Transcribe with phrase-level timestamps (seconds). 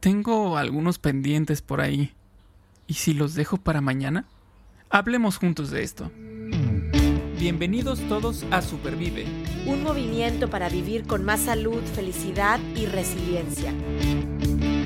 [0.00, 2.12] Tengo algunos pendientes por ahí.
[2.86, 4.26] ¿Y si los dejo para mañana?
[4.90, 6.10] Hablemos juntos de esto.
[7.38, 9.26] Bienvenidos todos a Supervive.
[9.66, 13.72] Un movimiento para vivir con más salud, felicidad y resiliencia.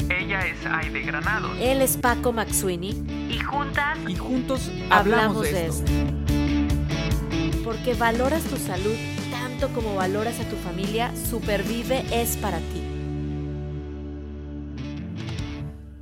[0.09, 1.57] Ella es Aide Granados.
[1.61, 2.91] Él es Paco Maxuini.
[3.29, 3.99] Y juntas.
[4.09, 5.93] Y juntos hablamos, de, esto.
[7.63, 8.97] Porque valoras tu salud
[9.31, 12.90] tanto como valoras a tu familia, Supervive es para ti.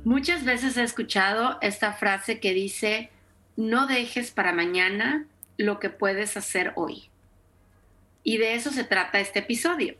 [0.09, 3.11] Muchas veces he escuchado esta frase que dice,
[3.55, 7.11] no dejes para mañana lo que puedes hacer hoy.
[8.23, 9.97] Y de eso se trata este episodio,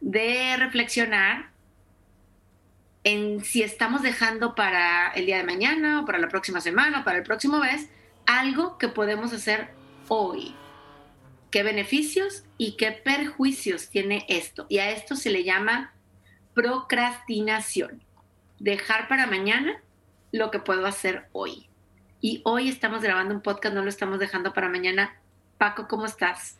[0.00, 1.50] de reflexionar
[3.02, 7.04] en si estamos dejando para el día de mañana o para la próxima semana o
[7.04, 7.88] para el próximo mes
[8.26, 9.70] algo que podemos hacer
[10.06, 10.54] hoy.
[11.50, 14.66] ¿Qué beneficios y qué perjuicios tiene esto?
[14.68, 15.92] Y a esto se le llama
[16.54, 18.04] procrastinación
[18.58, 19.80] dejar para mañana
[20.32, 21.68] lo que puedo hacer hoy.
[22.20, 25.14] Y hoy estamos grabando un podcast, no lo estamos dejando para mañana.
[25.58, 26.58] Paco, ¿cómo estás?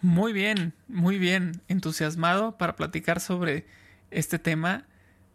[0.00, 3.66] Muy bien, muy bien, entusiasmado para platicar sobre
[4.10, 4.84] este tema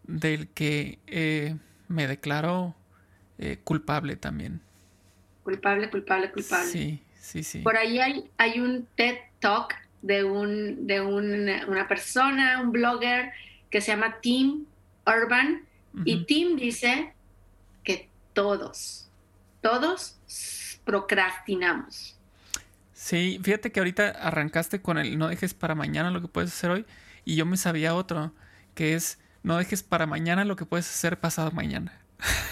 [0.04, 1.56] del que eh,
[1.88, 2.74] me declaro
[3.38, 4.60] eh, culpable también.
[5.44, 6.66] Culpable, culpable, culpable.
[6.66, 7.58] Sí, sí, sí.
[7.60, 13.32] Por ahí hay, hay un TED Talk de, un, de una persona, un blogger
[13.70, 14.66] que se llama Tim
[15.06, 15.62] Urban,
[16.04, 17.14] y Tim dice
[17.84, 19.08] que todos,
[19.60, 20.16] todos
[20.84, 22.16] procrastinamos.
[22.92, 26.70] Sí, fíjate que ahorita arrancaste con el no dejes para mañana lo que puedes hacer
[26.70, 26.86] hoy
[27.24, 28.32] y yo me sabía otro,
[28.74, 32.00] que es no dejes para mañana lo que puedes hacer pasado mañana.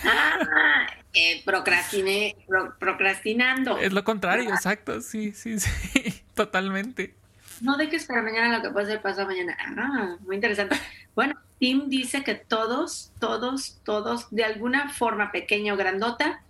[0.05, 2.37] Ah, eh, procrastiné,
[2.79, 3.79] procrastinando.
[3.79, 7.15] Es lo contrario, exacto, sí, sí, sí, totalmente.
[7.61, 9.57] No dejes para mañana lo que puedes hacer pasado mañana.
[9.61, 10.77] Ah, muy interesante.
[11.15, 16.43] Bueno, Tim dice que todos, todos, todos, de alguna forma pequeña o grandota,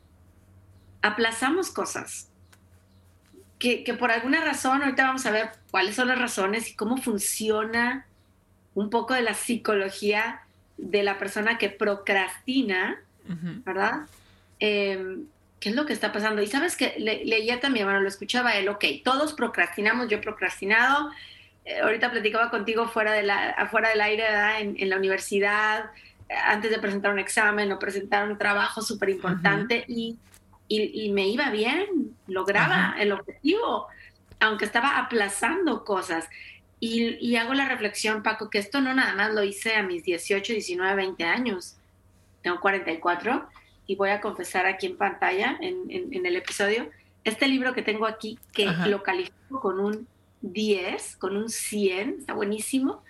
[1.02, 2.28] aplazamos cosas.
[3.58, 8.06] Que, por alguna razón, ahorita vamos a ver cuáles son las razones y cómo funciona
[8.74, 10.42] un poco de la psicología
[10.78, 13.02] de la persona que procrastina,
[13.64, 14.06] ¿verdad?
[14.60, 15.26] Em,
[15.60, 16.40] ¿Qué es lo que está pasando?
[16.40, 21.10] Y sabes que leía también, bueno, lo escuchaba él, ok, todos procrastinamos, yo he procrastinado,
[21.66, 24.24] eh, ahorita platicaba contigo fuera, de la, afuera del aire,
[24.58, 25.90] En, la universidad,
[26.30, 30.18] eh, antes de presentar un examen o presentar un trabajo súper importante y,
[30.66, 33.86] y, me iba bien, lograba el objetivo,
[34.38, 36.26] aunque estaba aplazando cosas.
[36.78, 40.04] Y, y, hago la reflexión, Paco, que esto no nada más lo hice a mis
[40.04, 41.76] 18, 19, 20 años.
[42.40, 43.46] Tengo 44
[43.90, 46.88] y voy a confesar aquí en pantalla, en, en, el episodio,
[47.24, 50.06] este libro que tengo aquí, que lo califico con un
[50.42, 53.02] 10 con un 100, está buenísimo.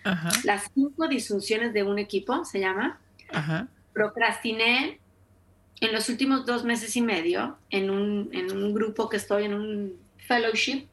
[0.42, 2.98] Las cinco disfunciones de un equipo se llama.
[3.92, 4.98] Procrastiné
[5.82, 9.52] en los últimos dos meses y medio en un, en un grupo que estoy en
[9.52, 10.86] un fellowship.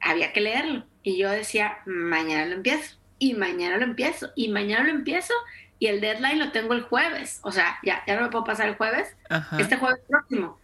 [0.00, 0.84] Había que leerlo.
[1.02, 2.96] Y yo decía, mañana lo empiezo.
[3.18, 4.30] Y mañana lo empiezo.
[4.36, 5.34] Y mañana lo empiezo.
[5.82, 7.40] Y el deadline lo tengo el jueves.
[7.42, 9.16] O sea, ya, ya no me puedo pasar el jueves.
[9.58, 10.56] Este jueves próximo.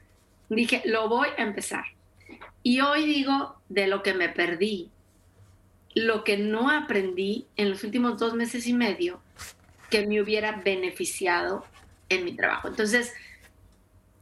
[0.48, 1.82] Dije, lo voy a empezar.
[2.62, 4.92] Y hoy digo de lo que me perdí,
[5.92, 9.20] lo que no aprendí en los últimos dos meses y medio
[9.90, 11.66] que me hubiera beneficiado
[12.10, 12.68] en mi trabajo.
[12.68, 13.12] Entonces,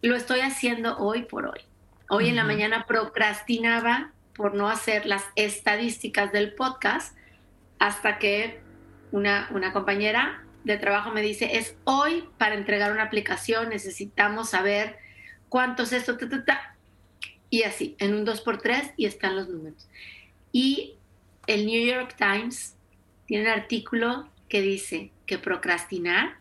[0.01, 1.61] lo estoy haciendo hoy por hoy.
[2.09, 7.15] Hoy en la mañana procrastinaba por no hacer las estadísticas del podcast
[7.79, 8.61] hasta que
[9.13, 14.99] una, una compañera de trabajo me dice, es hoy para entregar una aplicación, necesitamos saber
[15.49, 16.19] cuánto es esto,
[17.49, 19.87] y así, en un 2x3 y están los números.
[20.51, 20.97] Y
[21.47, 22.75] el New York Times
[23.27, 26.39] tiene un artículo que dice que procrastinar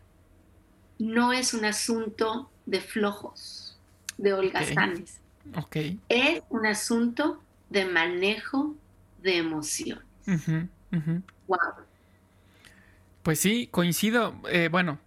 [0.98, 3.78] no es un asunto de flojos,
[4.18, 5.20] de holgazanes.
[5.54, 6.00] Okay.
[6.08, 8.74] Es un asunto de manejo
[9.22, 10.04] de emociones.
[11.46, 11.85] Wow.
[13.26, 14.40] Pues sí, coincido.
[14.48, 15.00] Eh, bueno,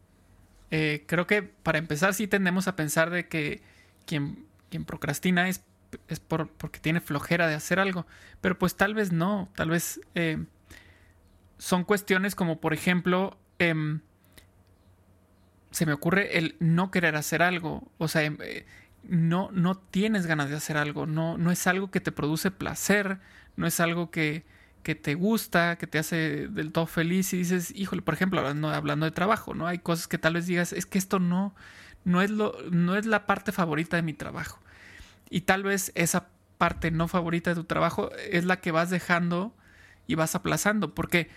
[0.72, 3.62] eh, creo que para empezar sí tendemos a pensar de que
[4.06, 5.64] quien, quien procrastina es
[6.10, 8.06] es por, porque tiene flojera de hacer algo.
[8.42, 10.38] Pero pues tal vez no, tal vez eh,
[11.60, 14.02] son cuestiones como por ejemplo, em,
[15.72, 17.90] se me ocurre el no querer hacer algo.
[18.00, 18.38] O sea, em,
[19.04, 23.20] no, no tienes ganas de hacer algo, no, no es algo que te produce placer,
[23.56, 24.44] no es algo que,
[24.84, 28.70] que te gusta, que te hace del todo feliz y dices, híjole, por ejemplo, hablando,
[28.70, 29.68] hablando de trabajo, ¿no?
[29.68, 31.54] Hay cosas que tal vez digas, es que esto no,
[32.06, 34.60] no, es lo, no es la parte favorita de mi trabajo.
[35.30, 39.54] Y tal vez esa parte no favorita de tu trabajo es la que vas dejando
[40.08, 41.30] y vas aplazando, porque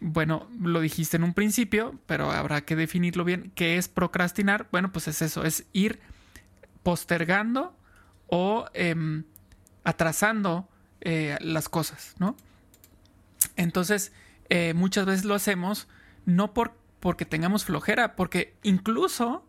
[0.00, 3.52] bueno, lo dijiste en un principio, pero habrá que definirlo bien.
[3.54, 4.68] ¿Qué es procrastinar?
[4.70, 6.00] Bueno, pues es eso, es ir
[6.82, 7.76] postergando
[8.28, 9.24] o em,
[9.84, 10.68] atrasando
[11.00, 12.36] eh, las cosas, ¿no?
[13.58, 14.12] Entonces,
[14.48, 15.88] eh, muchas veces lo hacemos
[16.24, 19.44] no por, porque tengamos flojera, porque incluso,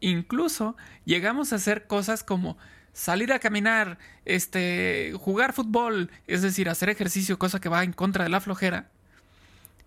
[0.00, 2.56] incluso llegamos a hacer cosas como
[2.94, 8.24] salir a caminar, este, jugar fútbol, es decir, hacer ejercicio, cosa que va en contra
[8.24, 8.88] de la flojera,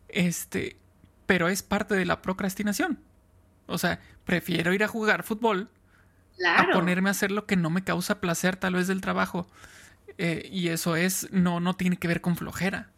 [0.07, 0.77] este,
[1.25, 2.99] pero es parte de la procrastinación.
[3.65, 5.69] O sea, prefiero ir a jugar fútbol
[6.45, 9.47] a ponerme a hacer lo que no me causa placer tal vez del trabajo.
[10.17, 12.91] Eh, y eso es, no, no tiene que ver con flojera.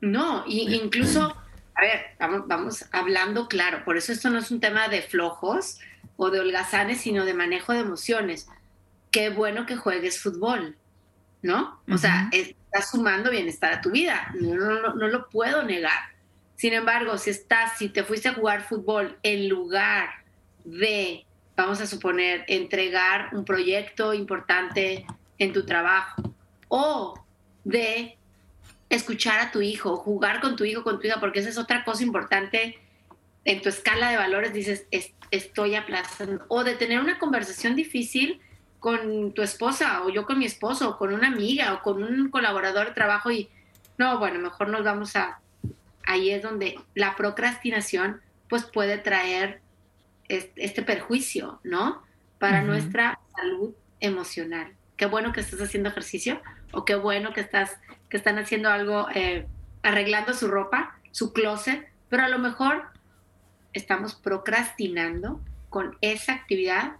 [0.00, 1.36] No, y incluso,
[1.74, 5.78] a ver, vamos, vamos hablando claro, por eso esto no es un tema de flojos
[6.16, 8.48] o de holgazanes, sino de manejo de emociones.
[9.10, 10.76] Qué bueno que juegues fútbol,
[11.42, 11.80] ¿no?
[11.88, 16.10] O sea, estás sumando bienestar a tu vida, no, no, no, lo puedo negar.
[16.56, 20.10] Sin embargo, si estás, si te fuiste a jugar fútbol en lugar
[20.64, 21.26] de,
[21.56, 25.06] vamos a suponer, entregar un proyecto importante
[25.38, 26.34] en tu trabajo
[26.68, 27.14] o
[27.64, 28.18] de
[28.90, 31.84] escuchar a tu hijo, jugar con tu hijo, con tu hija, porque esa es otra
[31.84, 32.78] cosa importante
[33.44, 34.86] en tu escala de valores, dices,
[35.30, 38.40] estoy aplazando, o de tener una conversación difícil
[38.80, 42.30] con tu esposa, o yo con mi esposo, o con una amiga, o con un
[42.30, 43.48] colaborador de trabajo, y
[43.96, 45.40] no, bueno, mejor nos vamos a,
[46.04, 49.60] ahí es donde la procrastinación, pues puede traer
[50.28, 52.02] este, perjuicio, ¿no?
[52.38, 54.72] Para nuestra salud emocional.
[54.96, 56.40] Qué bueno que estás haciendo ejercicio,
[56.72, 57.76] o qué bueno que estás
[58.10, 59.46] que están haciendo algo, eh,
[59.82, 62.84] arreglando su ropa, su closet, pero a lo mejor
[63.72, 65.40] estamos procrastinando
[65.70, 66.96] con esa actividad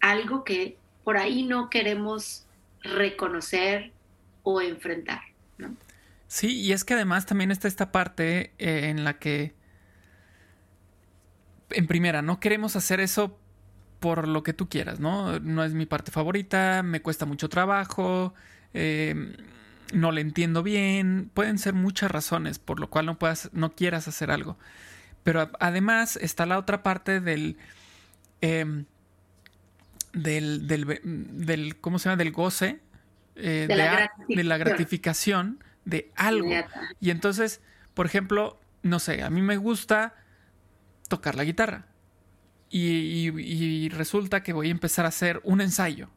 [0.00, 2.46] algo que por ahí no queremos
[2.82, 3.92] reconocer
[4.42, 5.20] o enfrentar.
[5.58, 5.76] ¿no?
[6.26, 9.54] Sí, y es que además también está esta parte eh, en la que,
[11.70, 13.38] en primera, no queremos hacer eso
[14.00, 15.38] por lo que tú quieras, ¿no?
[15.40, 18.34] No es mi parte favorita, me cuesta mucho trabajo,
[18.72, 19.36] eh,
[19.92, 24.08] no le entiendo bien, pueden ser muchas razones por lo cual no puedas, no quieras
[24.08, 24.58] hacer algo.
[25.22, 27.58] Pero además está la otra parte del,
[28.40, 28.86] em,
[30.12, 32.16] del, del, ¿cómo se llama?
[32.16, 32.80] Del goce,
[33.36, 33.66] eh,
[34.28, 36.50] de, la gratificación de algo.
[37.00, 37.60] Y entonces,
[37.94, 40.14] por ejemplo, no sé, a mí me gusta
[41.08, 41.86] tocar la guitarra.
[42.72, 46.08] y resulta que voy a empezar a hacer un ensayo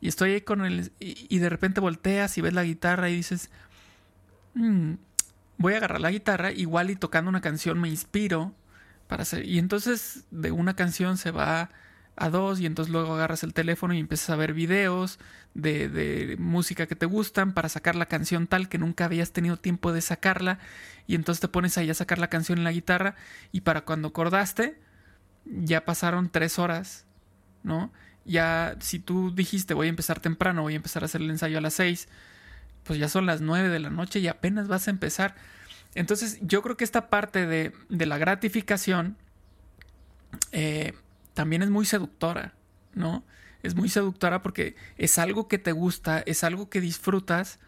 [0.00, 0.92] y estoy ahí con el...
[1.00, 3.50] Y, de repente volteas y ves la guitarra y dices,
[4.54, 4.94] mm,
[5.58, 8.54] voy a agarrar la guitarra, igual y tocando una canción me inspiro
[9.08, 9.44] para hacer...
[9.44, 11.70] Y entonces de una canción se va
[12.16, 15.20] a dos y entonces luego agarras el teléfono y empiezas a ver videos
[15.54, 19.56] de, de, música que te gustan para sacar la canción tal que nunca habías tenido
[19.56, 20.58] tiempo de sacarla
[21.06, 23.14] y entonces te pones ahí a sacar la canción en la guitarra
[23.52, 24.80] y para cuando acordaste
[25.44, 27.06] ya pasaron tres horas,
[27.62, 27.92] ¿no?
[28.28, 31.58] Ya si tú dijiste voy a empezar temprano, voy a empezar a hacer el ensayo
[31.58, 32.08] a las 6,
[32.84, 35.34] pues ya son las 9 de la noche y apenas vas a empezar.
[35.94, 39.16] Entonces yo creo que esta parte de, de la gratificación
[40.52, 40.92] eh,
[41.34, 42.54] también es muy seductora,
[42.94, 43.24] ¿no?
[43.62, 47.58] Es muy seductora porque es algo que te gusta, es algo que disfrutas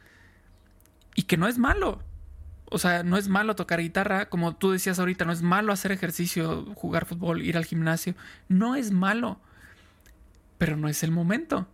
[1.15, 2.03] y que no es malo.
[2.67, 5.91] O sea, no es malo tocar guitarra, como tú decías ahorita, no es malo hacer
[5.91, 8.15] ejercicio, jugar fútbol, ir al gimnasio,
[8.49, 9.41] no es malo
[10.61, 11.67] pero no es el momento.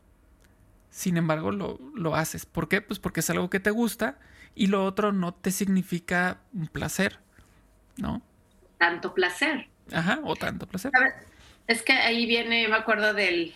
[0.90, 2.46] Sin embargo, lo, haces.
[2.46, 2.80] ¿Por qué?
[2.80, 4.20] Pues porque es algo que te gusta
[4.54, 7.18] y lo otro no te significa un placer,
[7.96, 8.22] ¿no?
[8.78, 9.66] Tanto placer.
[9.92, 10.92] Ajá, o tanto placer.
[11.66, 13.54] es que ahí viene, me acuerdo del,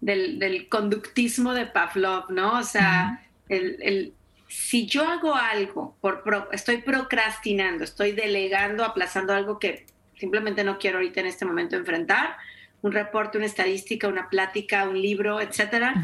[0.00, 2.58] del, conductismo de Pavlov, ¿no?
[2.58, 4.14] O sea, el,
[4.48, 9.84] si yo hago algo, por estoy procrastinando, estoy delegando, aplazando algo que
[10.16, 12.38] simplemente no quiero ahorita en este momento enfrentar,
[12.84, 15.94] un reporte, una estadística, una plática, un libro, etcétera,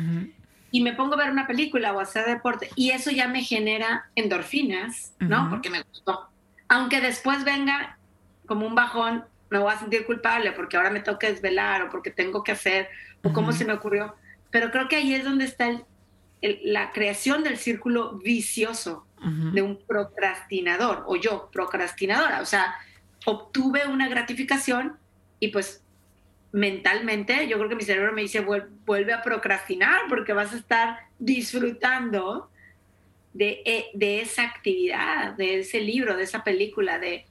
[0.71, 4.09] y me pongo a ver una película o hacer deporte, y eso ya me genera
[4.15, 5.51] endorfinas, ¿no?
[5.51, 6.31] Porque me gustó.
[6.69, 7.99] Aunque después venga
[8.47, 12.11] como un bajón, me voy a sentir culpable porque ahora me toca desvelar o porque
[12.11, 12.89] tengo que hacer
[13.23, 14.15] o cómo se me ocurrió.
[14.51, 15.83] Pero creo que ahí es donde está
[16.41, 19.07] la creación del círculo vicioso
[19.53, 22.41] de un procrastinador o yo procrastinadora.
[22.41, 22.75] O sea,
[23.27, 24.97] obtuve una gratificación
[25.41, 25.85] y pues
[26.53, 30.99] mentalmente, yo creo que mi cerebro me dice, vuelve a procrastinar porque vas a estar
[31.19, 32.51] disfrutando
[33.33, 36.99] de, e, de esa actividad, de ese libro, de esa película.
[36.99, 37.27] De...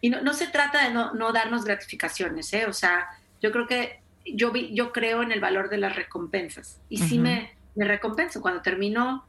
[0.00, 2.66] Y no, no se trata de no, no, darnos gratificaciones, ¿eh?
[2.66, 3.06] O sea,
[3.40, 6.80] yo creo que yo, vi, yo creo en el valor de las recompensas.
[6.88, 9.24] Y sí me, me recompenso cuando termino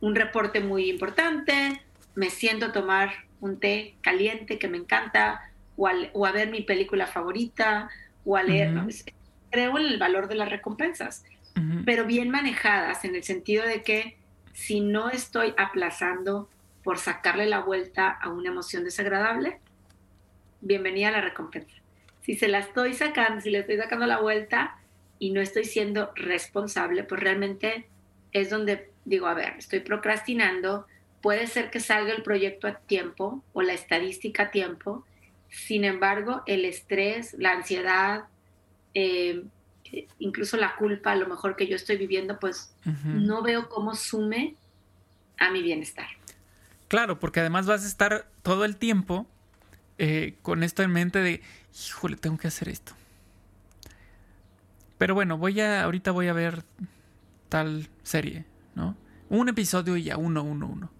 [0.00, 1.82] un reporte muy importante,
[2.14, 3.10] me siento a tomar
[3.40, 5.86] un té caliente que me encanta, o
[6.26, 7.90] a, ver mi película favorita,
[8.24, 8.72] o a leer.
[9.50, 11.24] Creo en el valor de las recompensas,
[11.84, 14.16] pero bien manejadas en el sentido de que
[14.52, 16.48] si no estoy aplazando
[16.82, 19.58] por sacarle la vuelta a una emoción desagradable,
[20.60, 21.76] bienvenida a la recompensa.
[22.22, 24.78] Si se la estoy sacando, si le estoy sacando la vuelta
[25.18, 27.86] y no estoy siendo responsable, pues realmente
[28.32, 30.86] es donde digo, a ver, estoy procrastinando,
[31.20, 35.04] puede ser que salga el proyecto a tiempo o la estadística a tiempo,
[35.54, 38.24] sin embargo, el estrés, la ansiedad,
[38.92, 39.44] eh,
[40.18, 44.56] incluso la culpa, a lo mejor que yo estoy viviendo, pues no veo cómo sume
[45.38, 46.08] a mi bienestar.
[46.88, 49.26] Claro, porque además vas a estar todo el tiempo
[49.98, 51.40] eh, con esto en mente de,
[51.86, 52.92] híjole, tengo que hacer esto.
[54.98, 56.64] Pero bueno, voy a, ahorita voy a ver
[57.48, 58.44] tal serie,
[58.74, 58.96] ¿no?
[59.28, 60.90] Un episodio y ya, uno, uno, uno.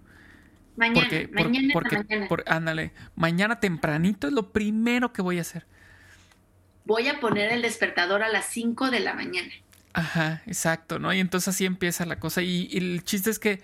[0.76, 2.28] Mañana, mañana, mañana.
[2.46, 5.66] ándale, mañana tempranito es lo primero que voy a hacer.
[6.84, 9.50] Voy a poner el despertador a las 5 de la mañana.
[9.94, 11.12] Ajá, exacto, ¿no?
[11.14, 12.42] Y entonces así empieza la cosa.
[12.42, 13.62] Y, el chiste es que,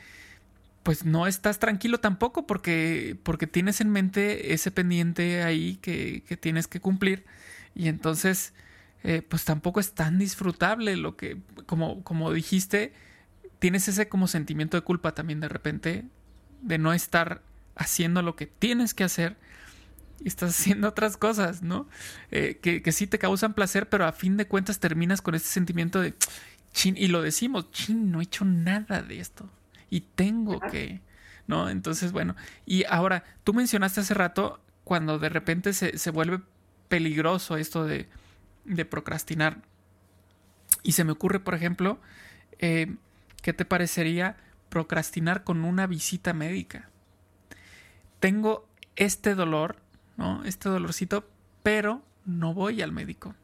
[0.83, 6.37] pues no estás tranquilo tampoco porque, porque tienes en mente ese pendiente ahí que, que
[6.37, 7.27] tienes que cumplir.
[7.75, 8.55] Y entonces,
[9.03, 12.93] eh, pues tampoco es tan disfrutable lo que, como, como dijiste,
[13.59, 16.05] tienes ese como sentimiento de culpa también de repente
[16.63, 17.43] de no estar
[17.77, 19.37] haciendo lo que tienes que hacer
[20.23, 21.89] y estás haciendo otras cosas, ¿no?
[22.31, 25.49] Eh, que, que, sí te causan placer, pero a fin de cuentas terminas con este
[25.49, 26.15] sentimiento de,
[26.73, 29.49] chin, y lo decimos, chin, no he hecho nada de esto
[29.89, 31.01] y tengo que,
[31.47, 31.69] ¿no?
[31.69, 36.41] Entonces, bueno, y ahora, tú mencionaste hace rato cuando de repente se, se vuelve
[36.89, 38.09] peligroso esto de,
[38.65, 39.63] de procrastinar.
[40.83, 42.01] Y se me ocurre, por ejemplo,
[42.59, 42.95] eh,
[43.43, 44.37] ¿Qué te parecería
[44.71, 46.89] procrastinar con una visita médica?
[48.21, 49.77] Tengo este dolor,
[50.17, 50.43] ¿no?
[50.45, 51.29] Este dolorcito,
[51.63, 53.35] pero no voy al médico.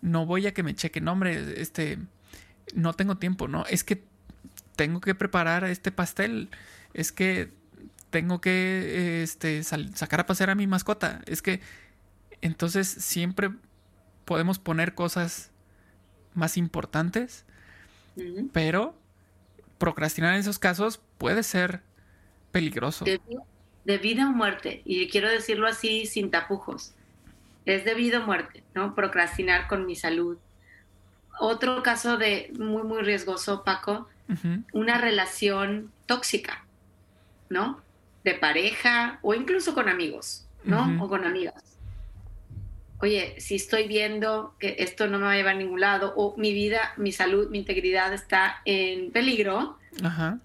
[0.00, 1.98] No voy a que me chequen, hombre, este,
[2.74, 3.66] no tengo tiempo, ¿no?
[3.66, 4.04] Es que
[4.76, 6.48] tengo que preparar este pastel,
[6.94, 7.52] es que
[8.10, 11.60] tengo que este, sacar a pasear a mi mascota, es que
[12.40, 13.50] entonces siempre
[14.24, 15.50] podemos poner cosas
[16.34, 17.44] más importantes
[18.52, 18.94] pero
[19.80, 21.80] procrastinar en esos casos puede ser
[22.52, 23.04] peligroso.
[23.04, 26.94] De, vida o muerte, y quiero decirlo así sin tapujos.
[27.64, 28.94] Es de vida o muerte, ¿no?
[28.94, 30.38] Procrastinar con mi salud.
[31.40, 34.08] Otro caso de muy, muy riesgoso, Paco,
[34.72, 36.64] una relación tóxica,
[37.48, 37.80] ¿no?
[38.22, 41.02] De pareja o incluso con amigos, ¿no?
[41.02, 41.69] O con amigas
[43.02, 46.36] oye, si estoy viendo que esto no me va a llevar a ningún lado, o
[46.36, 49.78] mi vida, mi salud, mi integridad está en peligro,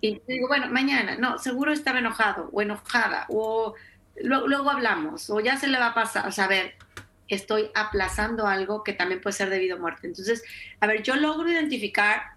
[0.02, 3.76] y digo, bueno, mañana, no, seguro estaba enojado o enojada, o
[4.16, 6.76] luego hablamos, o ya se le va a pasar, o sea, a ver,
[7.28, 10.08] estoy aplazando algo que también puede ser debido a muerte.
[10.08, 10.44] Entonces,
[10.80, 12.36] a ver, yo logro identificar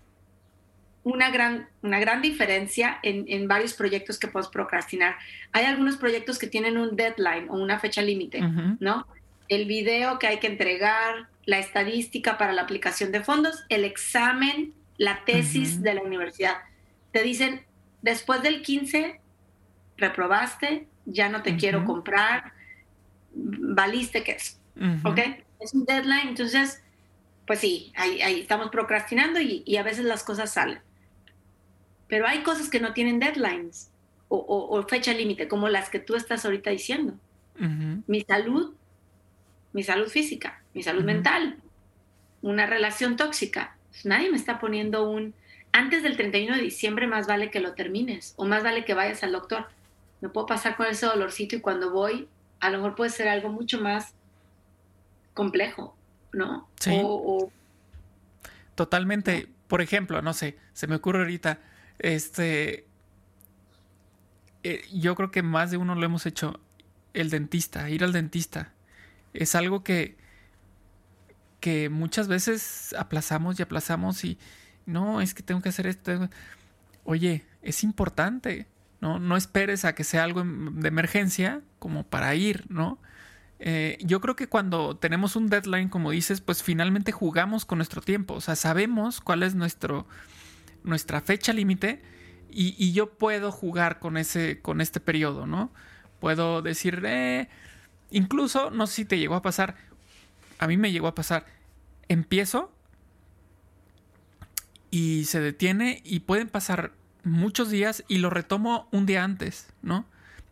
[1.04, 5.16] una gran, una gran diferencia en, en varios proyectos que puedo procrastinar.
[5.52, 8.40] Hay algunos proyectos que tienen un deadline o una fecha límite,
[8.80, 9.06] ¿no?
[9.48, 14.74] El video que hay que entregar, la estadística para la aplicación de fondos, el examen,
[14.98, 16.58] la tesis de la universidad.
[17.12, 17.62] Te dicen,
[18.02, 19.20] después del 15,
[19.96, 22.52] reprobaste, ya no te quiero comprar,
[23.32, 24.60] valiste que es.
[25.04, 25.20] ¿Ok?
[25.60, 26.82] Es un deadline, entonces,
[27.46, 30.80] pues sí, ahí, estamos procrastinando y, a veces las cosas salen.
[32.06, 33.90] Pero hay cosas que no tienen deadlines
[34.28, 37.14] o, fecha límite, como las que tú estás ahorita diciendo.
[38.06, 38.74] Mi salud
[39.72, 41.56] mi salud física, mi salud mental,
[42.42, 43.76] una relación tóxica.
[43.90, 45.34] Pues nadie me está poniendo un,
[45.72, 49.22] antes del 31 de diciembre más vale que lo termines o más vale que vayas
[49.22, 49.66] al doctor.
[50.20, 52.28] Me puedo pasar con ese dolorcito y cuando voy,
[52.60, 54.14] a lo mejor puede ser algo mucho más
[55.34, 55.96] complejo,
[56.32, 56.68] ¿no?
[56.80, 57.00] Sí.
[58.74, 59.48] Totalmente.
[59.68, 61.60] Por ejemplo, no sé, se me ocurre ahorita,
[61.98, 62.86] este,
[64.62, 66.58] eh, yo creo que más de uno lo hemos hecho,
[67.12, 68.72] el dentista, ir al dentista
[69.38, 70.16] es algo que,
[71.60, 74.38] que muchas veces aplazamos y aplazamos y
[74.86, 76.28] no, es que tengo que hacer esto.
[77.04, 78.66] Oye, es importante,
[79.00, 79.18] ¿no?
[79.18, 82.98] No esperes a que sea algo de emergencia como para ir, ¿no?
[83.60, 88.00] Eh, yo creo que cuando tenemos un deadline, como dices, pues finalmente jugamos con nuestro
[88.00, 88.34] tiempo.
[88.34, 90.06] O sea, sabemos cuál es nuestro,
[90.84, 92.02] nuestra fecha límite
[92.50, 95.72] y, y, yo puedo jugar con, ese, con este periodo, ¿no?
[96.20, 97.48] Puedo decir, eh,
[98.10, 99.76] Incluso, no sé si te llegó a pasar,
[100.58, 101.46] a mí me llegó a pasar,
[102.08, 102.72] empiezo
[104.90, 106.92] y se detiene y pueden pasar
[107.24, 110.06] muchos días y lo retomo un día antes, ¿no?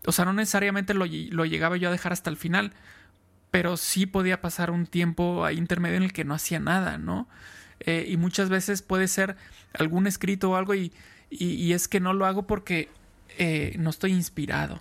[0.07, 2.73] o sea, no necesariamente lo, lo llegaba yo a dejar hasta el final,
[3.51, 7.29] pero sí podía pasar un tiempo ahí intermedio en el que no hacía nada, ¿no?
[7.81, 9.37] Eh, y muchas veces puede ser
[9.75, 10.93] algún escrito o algo y,
[11.29, 12.89] y, es que no lo hago porque
[13.37, 14.81] eh, no estoy inspirado,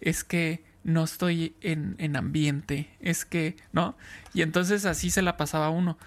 [0.00, 3.96] es que no estoy en, en, ambiente, es que, ¿no?
[4.32, 5.98] Y entonces así se la pasaba uno,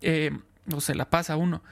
[0.00, 0.36] eh,
[0.72, 1.62] o se la pasa uno.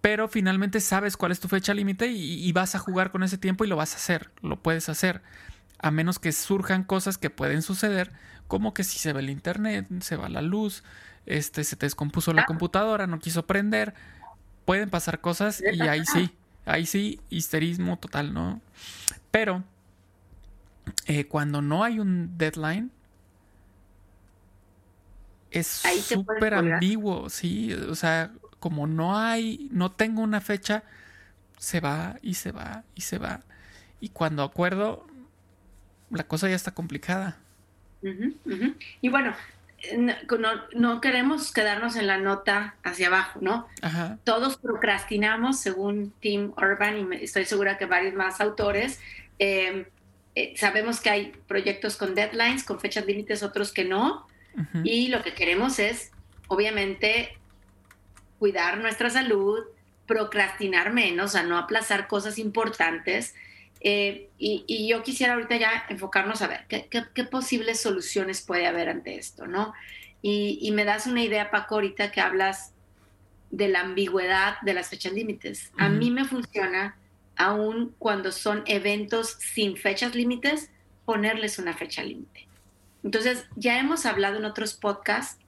[0.00, 3.38] Pero finalmente sabes cuál es tu fecha límite y, y, vas a jugar con ese
[3.38, 5.22] tiempo y lo vas a hacer, lo puedes hacer.
[5.78, 8.12] A menos que surjan cosas que pueden suceder,
[8.48, 10.82] como que si se ve el internet, se va la luz,
[11.24, 13.94] este, se te descompuso la computadora, no quiso prender,
[14.64, 16.34] pueden pasar cosas y ahí sí,
[16.66, 18.60] ahí sí, histerismo total, ¿no?
[19.30, 19.64] Pero
[21.06, 22.90] eh, cuando no hay un deadline,
[25.50, 30.82] es súper ambiguo, sí, o sea, como no hay, no tengo una fecha,
[31.58, 33.40] se va y se va y se va.
[34.00, 35.06] Y cuando acuerdo,
[36.10, 37.38] la cosa ya está complicada.
[39.00, 39.34] Y bueno,
[40.74, 43.68] no, queremos quedarnos en la nota hacia abajo, ¿no?
[44.24, 49.00] Todos procrastinamos, según Tim Urban, y estoy segura que varios más autores.
[49.38, 49.84] Em,
[50.34, 54.26] eh, sabemos que hay proyectos con deadlines, con fechas límites, otros que no.
[54.84, 56.12] Y lo que queremos es,
[56.46, 57.38] obviamente,
[58.38, 59.60] cuidar nuestra salud,
[60.06, 63.34] procrastinar menos, a no aplazar cosas importantes.
[63.80, 69.16] Eh, y, yo quisiera ahorita ya enfocarnos a ver qué, posibles soluciones puede haber ante
[69.16, 69.72] esto, ¿no?
[70.20, 72.74] Y, me das una idea, Paco, ahorita que hablas
[73.50, 75.72] de la ambigüedad de las fechas límites.
[75.78, 76.96] A mí me funciona,
[77.36, 80.70] aún cuando son eventos sin fechas límites,
[81.04, 82.46] ponerles una fecha límite.
[83.02, 85.38] Entonces, ya hemos hablado en otros podcasts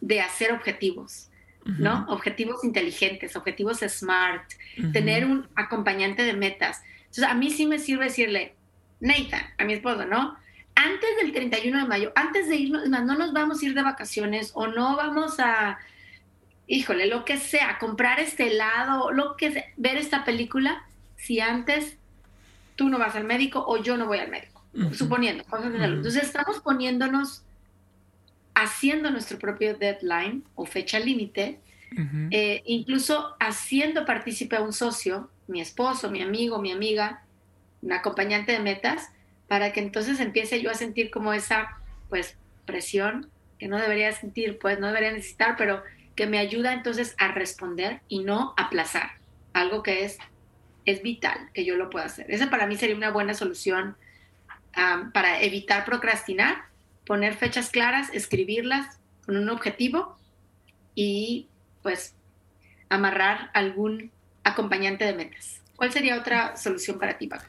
[0.00, 1.28] de hacer objetivos,
[1.64, 2.06] ¿no?
[2.08, 4.44] Objetivos inteligentes, objetivos smart,
[4.92, 6.82] tener un acompañante de metas.
[7.00, 8.54] Entonces, a mí sí me sirve decirle,
[9.00, 10.36] Nathan, a mi esposo, ¿no?
[10.74, 14.52] Antes del 31 de mayo, antes de irnos, no nos vamos a ir de vacaciones
[14.54, 15.78] o no vamos a,
[16.66, 20.84] híjole, lo que sea, comprar este helado, lo que sea, ver esta película,
[21.22, 21.96] si antes
[22.76, 25.96] tú no vas al médico o yo no voy al médico, suponiendo, cosas de salud.
[25.98, 27.42] Entonces, estamos poniéndonos,
[28.54, 31.60] haciendo nuestro propio deadline o fecha límite,
[32.30, 37.24] eh, incluso haciendo partícipe a un socio mi esposo, mi amigo, mi amiga,
[37.82, 39.10] un acompañante de metas,
[39.48, 41.78] para que entonces empiece yo a sentir como esa,
[42.08, 43.28] pues, presión
[43.58, 45.82] que no debería sentir, pues, no debería necesitar, pero
[46.14, 49.10] que me ayuda entonces a responder y no aplazar,
[49.52, 50.18] algo que es,
[50.84, 52.26] es vital que yo lo pueda hacer.
[52.28, 53.96] Esa para mí sería una buena solución
[55.12, 56.64] para evitar procrastinar,
[57.04, 60.16] poner fechas claras, escribirlas con un objetivo
[60.94, 61.48] y
[61.82, 62.14] pues
[62.88, 64.10] amarrar algún
[64.44, 65.60] acompañante de metas.
[65.76, 67.44] ¿Cuál sería otra solución para ti, Paco?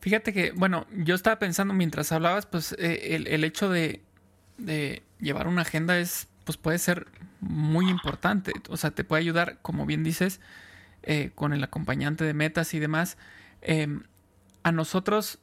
[0.00, 4.00] Fíjate que, bueno, yo estaba pensando mientras hablabas, pues eh, el, hecho de,
[5.20, 7.06] llevar una agenda es, pues puede ser
[7.40, 8.52] muy importante.
[8.70, 10.40] O sea, te puede ayudar, como bien dices,
[11.02, 13.16] eh, con el acompañante de metas y demás.
[13.62, 14.02] Em,
[14.62, 15.38] a nosotros,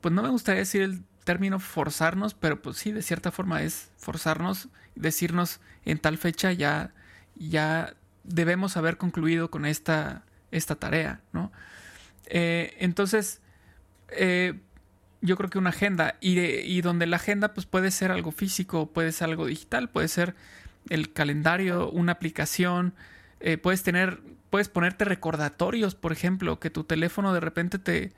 [0.00, 3.90] pues no me gustaría decir el término forzarnos, pero pues sí, de cierta forma es
[3.96, 6.92] forzarnos, decirnos en tal fecha ya,
[7.34, 11.50] ya debemos haber concluido con esta, esta tarea, ¿no?
[12.26, 13.40] Eh, entonces,
[14.10, 14.60] eh,
[15.20, 18.92] yo creo que una agenda, y, y, donde la agenda pues, puede ser algo físico,
[18.92, 20.34] puede ser algo digital, puede ser
[20.90, 22.94] el calendario, una aplicación,
[23.46, 28.12] eh, puedes tener, puedes ponerte recordatorios, por ejemplo, que tu teléfono de repente te,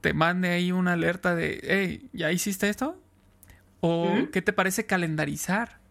[0.00, 2.98] te mande ahí una alerta de, hey, ¿ya hiciste esto?
[3.80, 5.82] ¿O qué te parece calendarizar?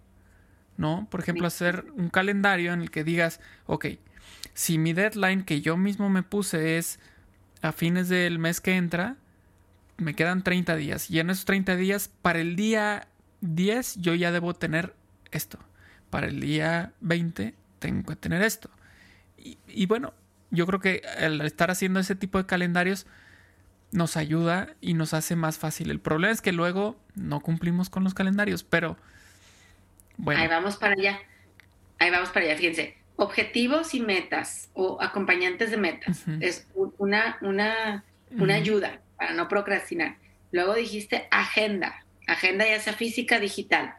[0.78, 1.08] ¿no?
[1.12, 3.86] Por ejemplo, hacer un calendario en el que digas, ok,
[4.56, 7.00] si mi deadline que yo mismo me puse es
[7.62, 9.18] a fines del mes que entra,
[9.98, 11.12] me quedan 30 días.
[11.12, 13.08] Y en esos 30 días, para el día
[13.42, 14.96] 10, yo ya debo tener
[15.30, 15.60] esto.
[16.10, 18.70] Para el día 20, tengo que tener esto.
[19.38, 20.14] Y, y bueno,
[20.52, 23.08] yo creo que al estar haciendo ese tipo de calendarios
[23.92, 25.92] nos ayuda y nos hace más fácil.
[25.92, 28.96] El problema es que luego no cumplimos con los calendarios, pero
[30.28, 31.20] Ahí vamos para allá.
[32.00, 32.98] Ahí vamos para allá, fíjense.
[33.16, 36.24] Objetivos y metas o acompañantes de metas.
[36.40, 36.68] Es
[36.98, 40.18] una, una, una ayuda para no procrastinar.
[40.52, 42.06] Luego dijiste agenda.
[42.28, 43.94] Agenda ya sea física, digital.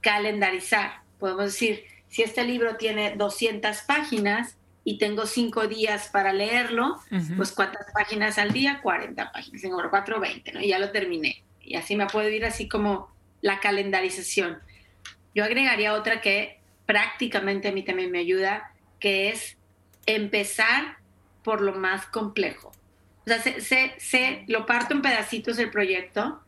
[0.00, 1.02] Calendarizar.
[1.18, 7.00] Podemos decir, si este libro tiene 200 páginas y tengo 5 días para leerlo,
[7.36, 8.80] pues ¿cuántas páginas al día?
[8.82, 9.62] 40 páginas.
[9.62, 10.60] Tengo 4, 20, ¿no?
[10.60, 11.42] Y ya lo terminé.
[11.60, 14.58] Y así me puedo ir así como la calendarización.
[15.34, 19.58] Yo agregaría otra que prácticamente a mí también me ayuda, que es
[20.06, 20.98] empezar
[21.42, 22.68] por lo más complejo.
[22.68, 26.40] O sea, sé, lo parto en pedacitos el proyecto.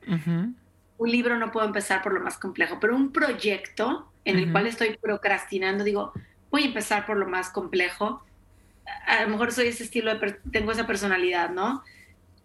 [0.99, 4.67] Un libro no puedo empezar por lo más complejo, pero un proyecto en el cual
[4.67, 6.13] estoy procrastinando, digo,
[6.51, 8.23] voy a empezar por lo más complejo.
[9.07, 11.83] A lo mejor soy ese estilo, de, tengo esa personalidad, ¿no?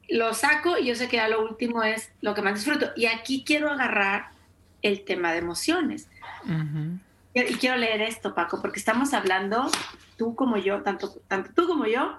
[0.07, 2.91] Lo saco y yo sé que ya lo último es lo que más disfruto.
[2.95, 4.29] Y aquí quiero agarrar
[4.81, 6.07] el tema de emociones.
[7.33, 9.69] y, quiero leer esto, Paco, porque estamos hablando,
[10.17, 12.17] tú como yo, tanto, tanto tú como yo,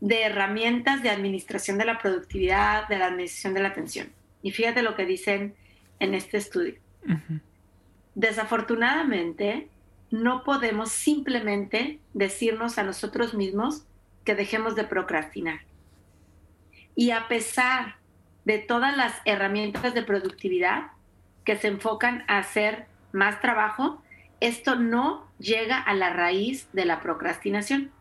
[0.00, 4.08] de herramientas de administración de la productividad, de la administración de la atención.
[4.42, 5.54] Y fíjate lo que dicen
[5.98, 6.74] en este estudio.
[8.14, 9.68] Desafortunadamente,
[10.10, 13.84] no podemos simplemente decirnos a nosotros mismos
[14.24, 15.60] que dejemos de procrastinar.
[16.94, 17.96] Y a pesar
[18.44, 20.92] de todas las herramientas de productividad
[21.44, 24.02] que se enfocan a hacer más trabajo,
[24.40, 27.92] esto no llega a la raíz de la procrastinación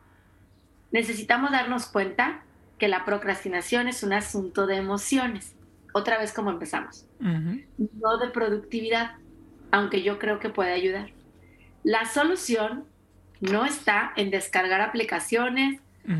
[0.95, 2.41] necesitamos darnos cuenta
[2.77, 5.53] que la procrastinación es un asunto de emociones.
[5.97, 7.05] Otra vez como empezamos.
[7.21, 9.11] No de productividad,
[9.71, 11.11] aunque yo creo que puede ayudar.
[11.85, 12.83] La solución
[13.39, 15.79] no está en descargar aplicaciones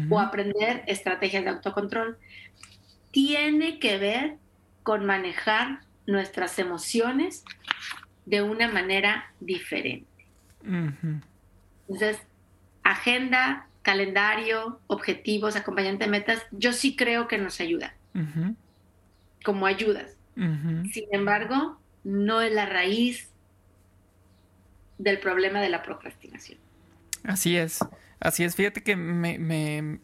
[0.09, 2.17] o aprender estrategias de autocontrol.
[3.11, 4.38] Tiene que ver
[4.83, 7.43] con manejar nuestras emociones
[8.25, 10.25] de una manera diferente.
[10.63, 12.21] Entonces,
[12.81, 17.93] agenda, calendario, objetivos, acompañante de metas, yo sí creo que nos ayuda,
[19.45, 20.17] como ayudas.
[20.36, 23.29] Sin embargo, no es la raíz
[24.97, 26.60] del problema de la procrastinación.
[27.23, 27.79] Así es,
[28.19, 28.55] así es.
[28.55, 29.99] Fíjate que me,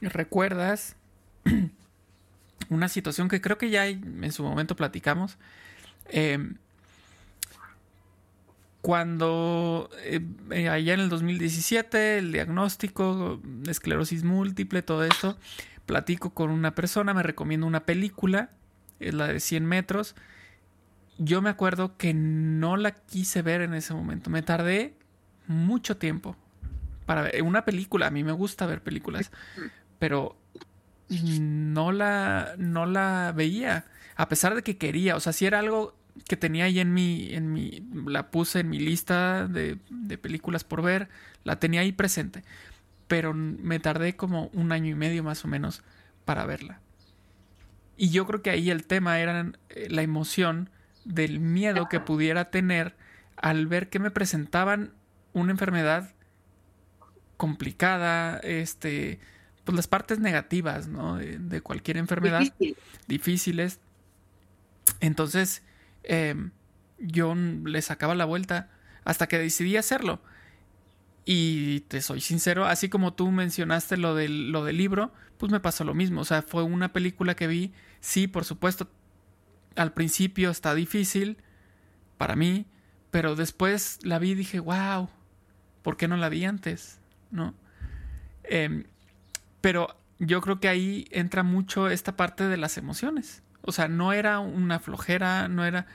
[0.00, 0.96] recuerdas
[2.70, 5.36] una situación que creo que ya en su momento platicamos.
[6.06, 6.56] Em,
[8.80, 15.38] cuando eh, allá en el 2017 el diagnóstico, esclerosis múltiple, todo esto,
[15.86, 18.50] platico con una persona, me recomiendo una película,
[19.08, 20.14] es la de 100 metros.
[21.18, 24.94] Yo me acuerdo que no la quise ver en ese momento, me tardé
[25.46, 26.36] mucho tiempo
[27.06, 29.30] para ver una película, a mí me gusta ver películas,
[29.98, 30.36] pero
[31.08, 33.84] no la, no la veía,
[34.16, 35.94] a pesar de que quería, o sea, si era algo
[36.28, 40.64] que tenía ahí en mi, en mi, la puse en mi lista de, de películas
[40.64, 41.08] por ver,
[41.44, 42.42] la tenía ahí presente,
[43.06, 45.82] pero me tardé como un año y medio más o menos
[46.24, 46.80] para verla.
[47.96, 50.70] Y yo creo que ahí el tema era eh, la emoción
[51.04, 52.96] del miedo que pudiera tener
[53.36, 54.92] al ver que me presentaban
[55.32, 56.12] una enfermedad
[57.36, 59.18] complicada, este,
[59.64, 61.16] pues las partes negativas, ¿no?
[61.16, 62.42] De, cualquier enfermedad,
[63.06, 63.80] difíciles.
[65.00, 65.62] Entonces,
[66.04, 66.50] Em,
[66.98, 68.68] yo le sacaba la vuelta
[69.04, 70.20] hasta que decidí hacerlo.
[71.24, 75.60] Y te soy sincero, así como tú mencionaste lo del, lo del libro, pues me
[75.60, 76.20] pasó lo mismo.
[76.20, 78.90] O sea, fue una película que vi, sí, por supuesto,
[79.76, 81.38] al principio está difícil
[82.18, 82.66] para mí,
[83.10, 85.08] pero después la vi y dije, wow,
[85.82, 87.00] ¿por qué no la vi antes?
[87.30, 87.54] ¿No?
[88.44, 88.84] Em,
[89.60, 93.42] pero yo creo que ahí entra mucho esta parte de las emociones.
[93.62, 95.86] O sea, no era una flojera, no era,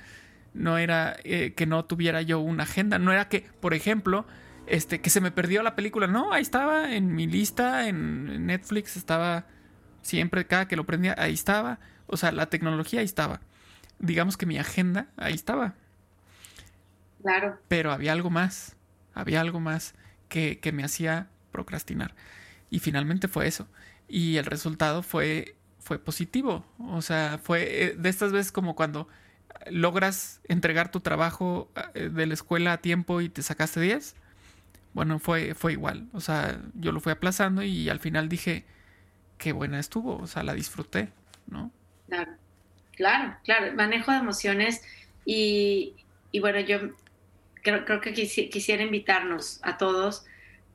[0.54, 4.26] no era eh, que no tuviera yo una agenda, no era que, por ejemplo,
[4.70, 6.08] este, que se me perdió la película.
[6.08, 9.46] No, ahí estaba en mi lista, en Netflix estaba
[10.02, 11.80] siempre, cada que lo prendía, ahí estaba.
[12.08, 13.42] O sea, la tecnología ahí estaba.
[14.00, 15.76] Digamos que mi agenda ahí estaba.
[17.22, 17.60] Claro.
[17.68, 18.78] Pero había algo más,
[19.14, 19.94] había algo más
[20.30, 22.16] que, que me hacía procrastinar.
[22.70, 23.68] Y finalmente fue eso.
[24.08, 25.56] Y el resultado fue
[25.90, 26.64] fue positivo.
[26.78, 29.08] O sea, fue eh, de estas veces como cuando
[29.72, 34.16] logras entregar tu trabajo eh, de la escuela a tiempo y te sacaste 10.
[35.00, 36.10] Bueno, fue, fue igual.
[36.12, 38.66] O sea, yo lo fui aplazando y al final dije,
[39.38, 40.18] qué buena estuvo.
[40.18, 41.08] O sea, la disfruté,
[41.48, 41.72] ¿no?
[42.10, 42.34] Claro,
[42.98, 43.74] claro, claro.
[43.76, 44.82] Manejo de emociones
[45.24, 45.94] y,
[46.34, 46.80] y bueno, yo
[47.64, 50.26] creo, creo que quisiera invitarnos a todos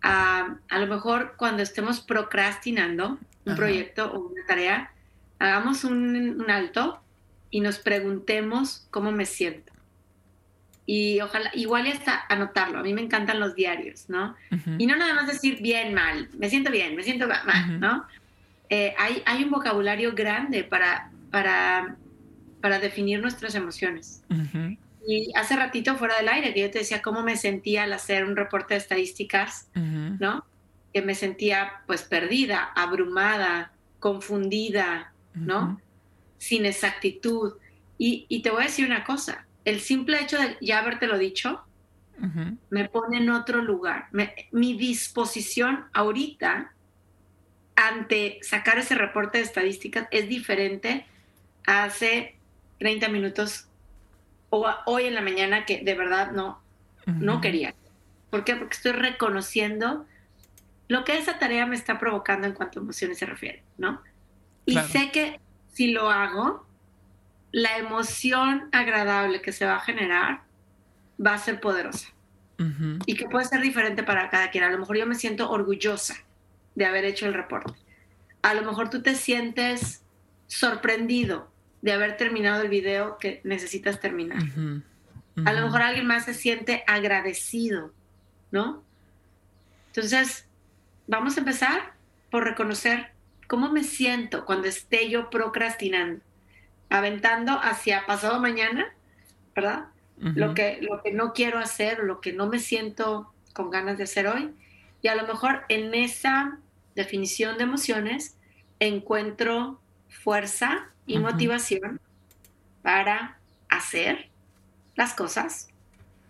[0.00, 4.90] a, a lo mejor cuando estemos procrastinando un proyecto o una tarea,
[5.38, 6.98] hagamos un, alto
[7.50, 9.70] y nos preguntemos cómo me siento.
[10.86, 12.78] Y ojalá, igual y hasta anotarlo.
[12.78, 14.36] A mí me encantan los diarios, ¿no?
[14.78, 18.04] Y no nada más decir bien, mal, me siento bien, me siento mal, ¿no?
[18.68, 21.96] Eh, hay, hay un vocabulario grande para, para,
[22.60, 24.22] para definir nuestras emociones.
[25.06, 28.24] Y hace ratito fuera del aire que yo te decía cómo me sentía al hacer
[28.24, 30.44] un reporte de estadísticas, ¿no?
[30.92, 35.80] Que me sentía pues perdida, abrumada, confundida, ¿no?
[36.38, 37.54] Sin exactitud.
[37.98, 41.62] Y, te voy a decir una cosa, el simple hecho de ya habértelo dicho
[42.70, 44.08] me pone en otro lugar.
[44.52, 46.72] mi disposición ahorita
[47.76, 51.06] ante sacar ese reporte de estadísticas es diferente
[51.66, 52.36] a hace
[52.78, 53.68] 30 minutos
[54.50, 56.62] o hoy en la mañana que de verdad no,
[57.06, 57.74] no quería.
[58.30, 58.54] ¿Por qué?
[58.54, 60.06] Porque estoy reconociendo
[60.88, 64.02] lo que esa tarea me está provocando en cuanto a emociones se refiere, ¿no?
[64.66, 65.40] Y sé que
[65.72, 66.66] si lo hago,
[67.54, 70.42] la emoción agradable que se va a generar
[71.24, 72.08] va a ser poderosa.
[73.06, 74.64] Y que puede ser diferente para cada quien.
[74.64, 76.16] A lo mejor yo me siento orgullosa
[76.74, 77.78] de haber hecho el reporte.
[78.42, 80.02] A lo mejor tú te sientes
[80.48, 81.48] sorprendido
[81.80, 84.42] de haber terminado el video que necesitas terminar.
[85.44, 87.92] A lo mejor alguien más se siente agradecido,
[88.50, 88.82] ¿no?
[89.88, 90.48] Entonces,
[91.06, 91.94] vamos a empezar
[92.30, 93.12] por reconocer
[93.46, 96.20] cómo me siento cuando esté yo procrastinando,
[96.94, 98.86] aventando hacia pasado mañana,
[99.52, 99.86] ¿verdad?
[100.16, 104.04] lo, que, lo que no quiero hacer, lo que no me siento con ganas de
[104.04, 104.52] hacer hoy.
[105.02, 106.58] Y a lo mejor en esa
[106.94, 108.36] definición de emociones
[108.78, 112.00] encuentro fuerza y motivación
[112.82, 114.28] para hacer
[114.94, 115.68] las cosas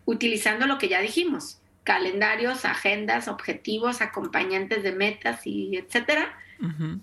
[0.07, 6.39] utilizando lo que ya dijimos, calendarios, agendas, objetivos, acompañantes de metas y etcétera.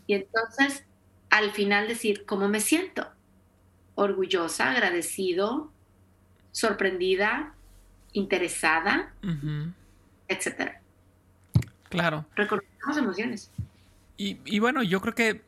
[0.08, 0.84] Y entonces
[1.30, 3.08] al final decir cómo me siento,
[4.02, 5.72] orgullosa, agradecido,
[6.52, 7.54] sorprendida,
[8.14, 9.14] interesada,
[10.28, 10.82] etcétera.
[11.90, 12.26] Claro.
[12.36, 13.52] Reconocemos emociones.
[14.18, 15.42] Y, bueno, yo creo que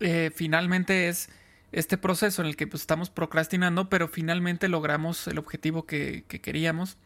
[0.00, 1.30] eh, finalmente es
[1.70, 6.96] este proceso en el que pues, estamos procrastinando, pero finalmente logramos el objetivo que, queríamos.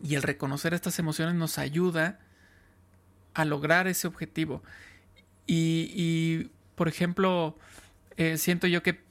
[0.00, 2.20] Y el reconocer estas emociones nos ayuda
[3.34, 4.62] a lograr ese objetivo.
[5.48, 7.58] Y, por ejemplo,
[8.16, 9.07] eh, siento yo que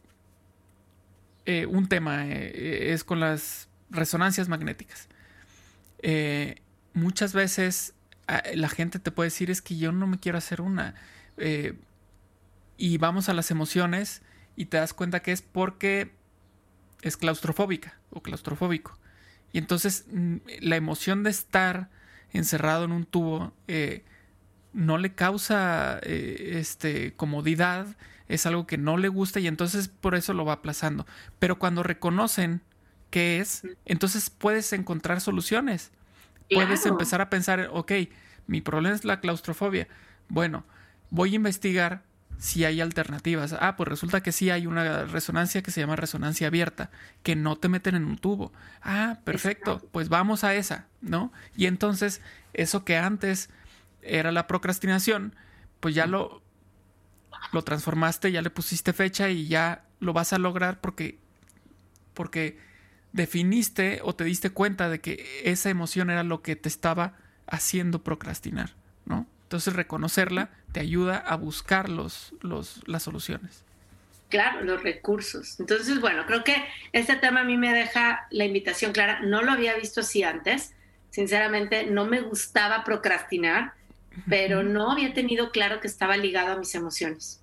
[1.47, 5.07] eh, un tema es con las resonancias magnéticas.
[6.93, 7.95] muchas veces
[8.53, 10.95] la gente te puede decir es que yo no me quiero hacer una.
[11.37, 11.73] Eh,
[12.77, 14.21] y vamos a las emociones
[14.55, 16.11] y te das cuenta que es porque
[17.01, 18.97] es claustrofóbica o claustrofóbico.
[19.53, 21.89] Y entonces mm, la emoción de estar
[22.33, 24.03] encerrado en un tubo eh,
[24.73, 27.87] no le causa eh, este, comodidad,
[28.27, 31.05] es algo que no le gusta y entonces por eso lo va aplazando.
[31.39, 32.61] Pero cuando reconocen
[33.09, 35.91] qué es, entonces puedes encontrar soluciones.
[36.49, 37.91] Puedes empezar a pensar, ok,
[38.47, 39.87] mi problema es la claustrofobia.
[40.29, 40.63] Bueno,
[41.09, 42.03] voy a investigar
[42.37, 43.55] si hay alternativas.
[43.59, 46.89] Ah, pues resulta que sí hay una resonancia que se llama resonancia abierta,
[47.23, 48.53] que no te meten en un tubo.
[48.81, 51.31] Ah, perfecto, pues vamos a esa, ¿no?
[51.55, 52.21] Y entonces,
[52.53, 53.49] eso que antes
[54.07, 55.35] era la procrastinación,
[55.79, 56.41] pues ya lo,
[57.51, 61.19] lo transformaste, ya le pusiste fecha y ya lo vas a lograr porque,
[62.13, 62.57] porque
[63.13, 67.13] definiste o te diste cuenta de que esa emoción era lo que te estaba
[67.47, 69.27] haciendo procrastinar, ¿no?
[69.43, 73.63] Entonces reconocerla te ayuda a buscar los, los, las soluciones.
[74.29, 75.57] Claro, los recursos.
[75.59, 76.55] Entonces, bueno, creo que
[76.91, 79.21] este tema a mí me deja la invitación clara.
[79.21, 80.73] No lo había visto así antes.
[81.11, 83.73] Sinceramente, no me gustaba procrastinar,
[84.27, 87.41] pero no había tenido claro que estaba ligado a mis emociones.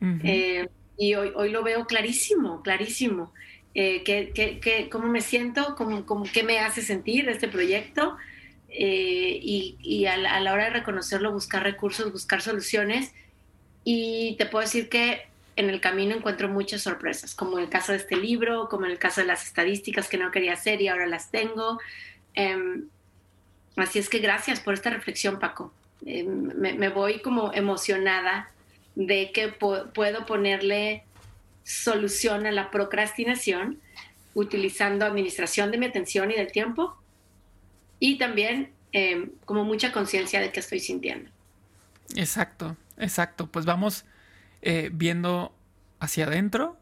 [0.00, 3.32] Eh, y hoy, hoy lo veo clarísimo, clarísimo.
[3.80, 8.16] Eh, que, cómo me siento, cómo, cómo, qué me hace sentir este proyecto
[8.70, 13.12] eh, y, a, la, hora de reconocerlo, buscar recursos, buscar soluciones.
[13.84, 17.92] Y te puedo decir que en el camino encuentro muchas sorpresas, como en el caso
[17.92, 20.88] de este libro, como en el caso de las estadísticas que no quería hacer y
[20.88, 21.78] ahora las tengo.
[22.34, 22.88] Em,
[23.76, 25.72] así es que gracias por esta reflexión, Paco.
[26.06, 28.50] Em, me, voy como emocionada
[28.94, 31.04] de que puedo ponerle
[31.64, 33.78] solución a la procrastinación
[34.34, 36.96] utilizando administración de mi atención y del tiempo
[37.98, 41.30] y también em, como mucha conciencia de qué estoy sintiendo.
[42.14, 43.48] Exacto, exacto.
[43.48, 44.04] Pues vamos
[44.62, 45.52] eh, viendo
[46.00, 46.76] hacia adentro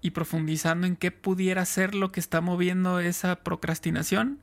[0.00, 4.38] y profundizando en qué pudiera ser lo que está moviendo esa procrastinación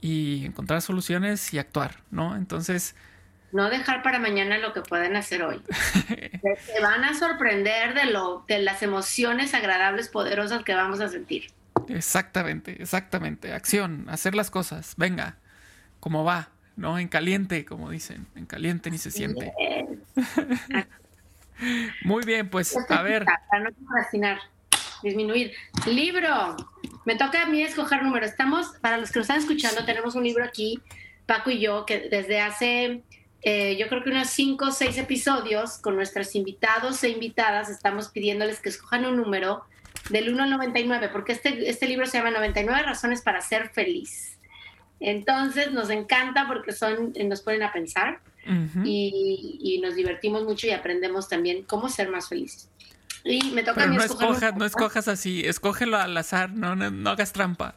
[0.00, 2.36] y encontrar soluciones y actuar, ¿no?
[2.36, 2.94] Entonces,
[3.52, 5.62] no dejar para mañana lo que pueden hacer hoy.
[5.70, 11.50] Se van a sorprender de, lo, de las emociones agradables, poderosas que vamos a sentir.
[11.88, 13.52] Exactamente, exactamente.
[13.52, 14.94] Acción, hacer las cosas.
[14.96, 15.36] Venga,
[16.00, 16.98] como va, ¿no?
[16.98, 18.26] En caliente, como dicen.
[18.34, 19.52] En caliente ni se siente.
[22.02, 23.24] Muy bien, pues a ver.
[23.24, 24.38] Para no procrastinar,
[25.02, 25.52] disminuir.
[25.86, 26.56] Libro.
[27.06, 28.26] Me toca a mí escoger número.
[28.26, 30.80] Estamos, para los que nos están escuchando, tenemos un libro aquí,
[31.24, 33.02] Paco y yo, que desde hace
[33.42, 38.08] eh, yo creo que unos cinco o seis episodios con nuestros invitados e invitadas estamos
[38.08, 39.62] pidiéndoles que escojan un número
[40.10, 44.35] del 1 al 99, porque este, este libro se llama 99 razones para ser feliz.
[45.00, 48.20] Entonces nos encanta porque son, nos ponen a pensar
[48.84, 52.68] y, nos divertimos mucho y aprendemos también cómo ser más felices.
[53.24, 57.10] Y me toca a mí no escojas, no escojas así, escógelo al azar, no, no,
[57.10, 57.74] hagas trampa.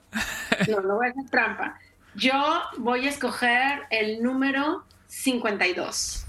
[0.68, 1.80] No, no voy a hacer trampa.
[2.16, 6.26] Yo voy a escoger el número 52.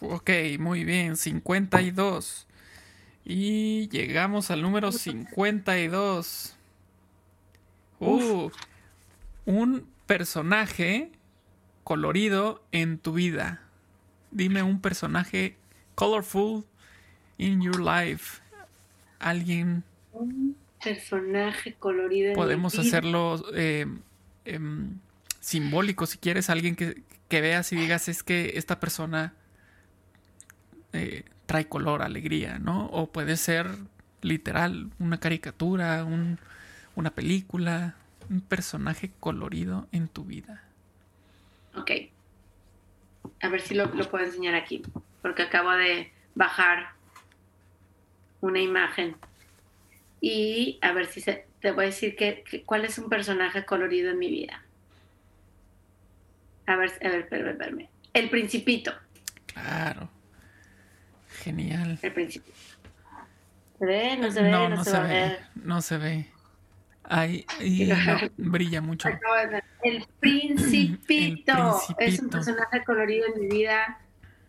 [0.00, 2.46] Ok, muy bien, 52.
[3.24, 6.56] Y llegamos al número 52.
[8.00, 8.50] Uh,
[9.44, 11.12] un personaje
[11.84, 13.62] colorido en tu vida.
[14.32, 15.54] Dime un personaje
[15.94, 16.64] colorful
[17.38, 18.42] in your life.
[19.20, 19.84] Alguien.
[20.12, 22.32] Un personaje colorido.
[22.34, 23.86] Podemos hacerlo eh,
[24.46, 24.98] em,
[25.38, 26.50] simbólico si quieres.
[26.50, 29.34] Alguien que, veas y digas es que esta persona
[30.92, 32.86] eh, trae color, alegría, ¿no?
[32.86, 33.68] O puede ser
[34.22, 36.04] literal, una caricatura,
[36.96, 37.94] una película,
[38.30, 40.62] un personaje colorido en tu vida.
[41.76, 41.90] Ok.
[43.42, 44.82] A ver si lo, puedo enseñar aquí,
[45.20, 46.92] porque acabo de bajar
[48.40, 49.16] una imagen.
[50.20, 54.10] Y a ver si se, te voy a decir que, cuál es un personaje colorido
[54.10, 54.62] en mi vida.
[56.66, 57.88] A ver, a ver, espérame, espérame.
[58.12, 58.92] El Principito.
[59.46, 60.08] Claro.
[61.42, 61.98] Genial.
[62.00, 62.58] El Principito.
[63.78, 64.16] ¿Se ve?
[64.18, 65.38] No se ve, no, se, ve.
[65.54, 66.39] No se ve.
[67.12, 67.44] Ahí,
[68.36, 69.08] brilla mucho.
[69.82, 71.80] El principito.
[71.98, 73.98] Es un personaje colorido en mi vida.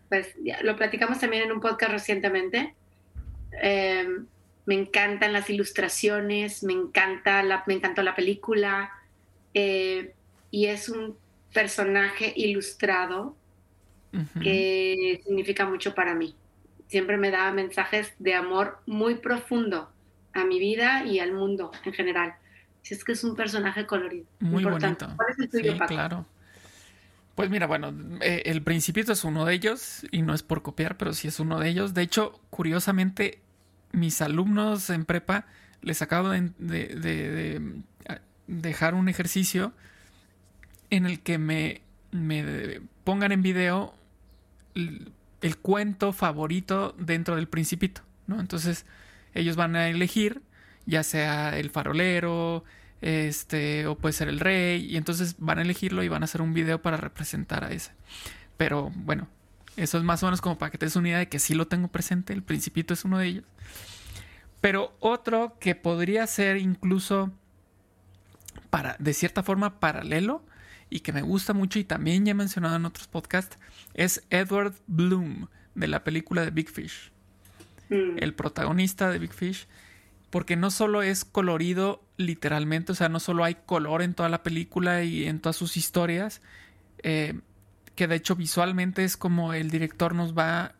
[0.09, 2.75] Pues lo platicamos también en un podcast recientemente.
[3.63, 4.27] Em,
[4.67, 8.91] me encantan las ilustraciones, me encanta la, me encantó la película
[9.55, 10.13] eh,
[10.51, 11.17] y es un
[11.51, 13.35] personaje ilustrado
[14.39, 16.35] que significa mucho para mí.
[16.87, 19.91] Siempre me da mensajes de amor muy profundo
[20.33, 22.35] a mi vida y al mundo en general.
[22.81, 24.25] Si es que es un personaje colorido.
[24.39, 25.07] Muy bonito.
[25.15, 26.25] ¿Cuál es el tuyo, sí, claro.
[27.35, 30.97] Pues mira, bueno, eh, el Principito es uno de ellos, y no es por copiar,
[30.97, 31.93] pero sí es uno de ellos.
[31.93, 33.39] De hecho, curiosamente,
[33.91, 35.45] mis alumnos en prepa
[35.81, 37.61] les acabo de,
[38.47, 39.73] dejar un ejercicio
[40.89, 43.95] en el que me, me pongan en video
[44.75, 48.39] el, el, cuento favorito dentro del Principito, ¿no?
[48.39, 48.85] Entonces,
[49.33, 50.41] ellos van a elegir
[50.85, 52.63] ya sea el farolero,
[53.01, 56.41] este, o puede ser el rey, y entonces van a elegirlo y van a hacer
[56.41, 57.91] un video para representar a ese.
[58.57, 59.27] Pero bueno,
[59.77, 61.55] eso es más o menos como para que te des una idea de que sí
[61.55, 63.45] lo tengo presente, el principito es uno de ellos.
[64.59, 67.31] Pero otro que podría ser incluso
[68.69, 70.45] para, de cierta forma, paralelo
[70.89, 73.57] y que me gusta mucho y también ya he mencionado en otros podcasts,
[73.93, 77.11] es Edward Bloom de la película de Big Fish.
[77.89, 78.17] Mm.
[78.17, 79.67] El protagonista de Big Fish
[80.31, 84.43] porque no solo es colorido literalmente, o sea, no solo hay color en toda la
[84.43, 86.41] película y en todas sus historias,
[87.03, 87.39] eh,
[87.95, 90.73] que de hecho visualmente es como el director nos va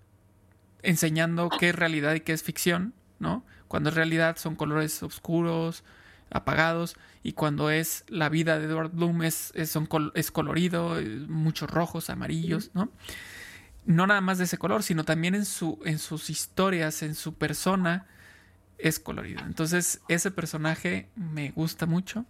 [0.84, 3.46] enseñando qué es realidad y qué es ficción, ¿no?
[3.68, 5.84] Cuando es realidad son colores oscuros,
[6.32, 9.78] apagados, y cuando es la vida de Edward Bloom es, es,
[10.16, 12.90] es colorido, muchos rojos, amarillos, ¿no?
[13.86, 17.34] No nada más de ese color, sino también en, su, en sus historias, en su
[17.34, 18.08] persona,
[18.82, 19.42] es colorido.
[19.46, 22.26] Entonces ese personaje me gusta mucho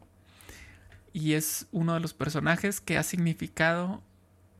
[1.13, 4.01] y es uno de los personajes que ha significado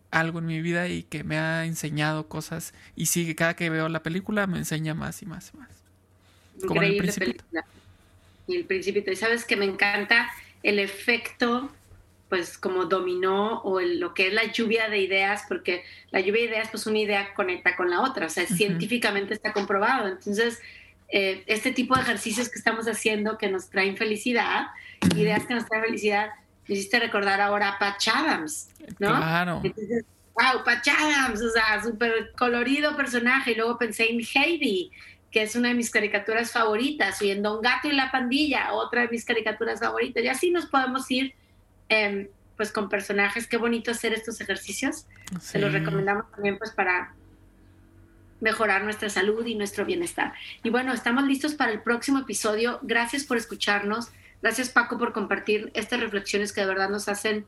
[0.10, 3.88] algo en mi vida y que me ha enseñado cosas y sigue cada que veo
[3.88, 5.70] la película me enseña más y más y más.
[6.68, 7.44] Como el principito.
[8.48, 9.12] Y el principito.
[9.12, 10.30] Y sabes que me encanta
[10.64, 11.72] el efecto
[12.32, 16.48] pues como dominó o lo que es la lluvia de ideas, porque la lluvia de
[16.48, 20.08] ideas, pues una idea conecta con la otra, o sea, científicamente está comprobado.
[20.08, 20.62] Entonces,
[21.12, 24.68] eh, este tipo de ejercicios que estamos haciendo que nos traen felicidad,
[25.16, 26.30] ideas que nos traen felicidad,
[26.68, 28.70] me hiciste recordar ahora a Patch Adams,
[29.00, 29.18] ¿no?
[29.18, 29.62] Claro.
[29.62, 33.52] Entonces, wow, Patch Adams, o sea, súper colorido personaje.
[33.52, 34.92] Y luego pensé en Heidi,
[35.32, 39.02] que es una de mis caricaturas favoritas, y en Don Gato y la Pandilla, otra
[39.02, 40.24] de mis caricaturas favoritas.
[40.24, 41.34] Y así nos podemos ir,
[41.90, 43.48] em, pues, con personajes.
[43.48, 45.08] Qué bonito hacer estos ejercicios.
[45.42, 47.14] Se los recomendamos también, pues, para
[48.42, 50.34] mejorar nuestra salud y nuestro bienestar.
[50.64, 52.80] Y bueno, estamos listos para el próximo episodio.
[52.82, 54.12] Gracias por escucharnos.
[54.42, 57.46] Gracias Paco por compartir estas reflexiones que de verdad nos hacen,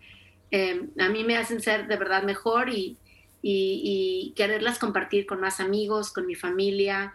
[0.51, 2.97] eh, a mí me hacen ser de verdad mejor y,
[4.38, 7.13] quererlas compartir con más amigos, con mi familia.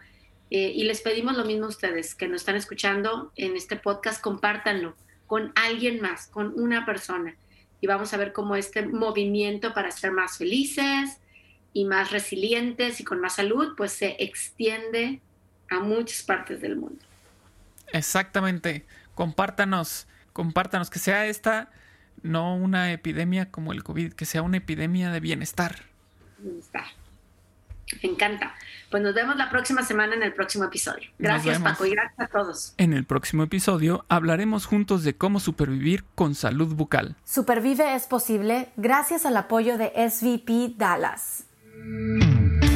[0.51, 4.21] Eh, y les pedimos lo mismo a ustedes que nos están escuchando en este podcast,
[4.21, 4.95] compártanlo
[5.25, 7.35] con alguien más, con una persona.
[7.81, 11.19] Y vamos a ver cómo este movimiento para ser más felices,
[11.73, 15.21] y más resilientes y con más salud, pues se extiende
[15.69, 17.03] a muchas partes del mundo.
[17.93, 18.85] Exactamente.
[19.15, 21.69] Compártanos, compártanos, que sea esta
[22.23, 25.83] no una epidemia como el COVID, que sea una epidemia de bienestar.
[26.37, 26.85] Bienestar.
[28.03, 28.55] Me encanta.
[28.91, 31.09] Pues nos vemos la próxima semana en el próximo episodio.
[31.17, 32.73] Gracias, Paco, y gracias a todos.
[32.77, 37.15] En el próximo episodio hablaremos juntos de cómo supervivir con salud bucal.
[37.23, 41.45] Supervive es posible gracias al apoyo de SVP Dallas.
[41.79, 42.68] Mm-hmm.